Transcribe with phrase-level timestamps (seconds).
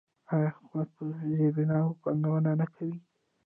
[0.33, 1.03] آیا حکومت په
[1.35, 2.97] زیربناوو پانګونه نه کوي؟